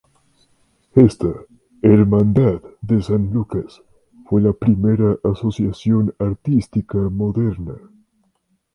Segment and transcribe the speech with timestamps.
[0.95, 1.29] Esta
[1.83, 3.83] "Hermandad de San Lucas"
[4.25, 7.75] fue la primera asociación artística moderna.